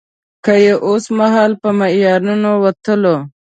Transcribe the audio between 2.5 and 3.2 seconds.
وتلو.